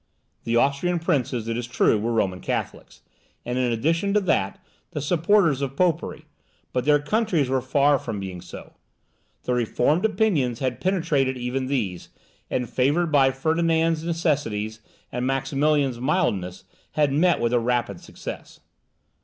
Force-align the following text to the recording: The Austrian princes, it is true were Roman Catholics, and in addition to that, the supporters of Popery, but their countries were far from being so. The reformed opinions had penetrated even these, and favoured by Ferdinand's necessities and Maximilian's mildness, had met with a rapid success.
The 0.45 0.55
Austrian 0.55 0.97
princes, 0.97 1.47
it 1.47 1.59
is 1.59 1.67
true 1.67 1.95
were 1.99 2.11
Roman 2.11 2.39
Catholics, 2.41 3.01
and 3.45 3.59
in 3.59 3.71
addition 3.71 4.15
to 4.15 4.19
that, 4.21 4.59
the 4.93 4.99
supporters 4.99 5.61
of 5.61 5.75
Popery, 5.75 6.25
but 6.73 6.85
their 6.85 6.97
countries 6.97 7.49
were 7.49 7.61
far 7.61 7.99
from 7.99 8.19
being 8.19 8.41
so. 8.41 8.73
The 9.43 9.53
reformed 9.53 10.03
opinions 10.03 10.57
had 10.57 10.81
penetrated 10.81 11.37
even 11.37 11.67
these, 11.67 12.09
and 12.49 12.67
favoured 12.67 13.11
by 13.11 13.29
Ferdinand's 13.29 14.03
necessities 14.03 14.79
and 15.11 15.27
Maximilian's 15.27 15.99
mildness, 15.99 16.63
had 16.93 17.13
met 17.13 17.39
with 17.39 17.53
a 17.53 17.59
rapid 17.59 17.99
success. 18.01 18.59